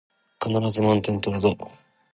[0.43, 1.55] 必ず満点取るぞ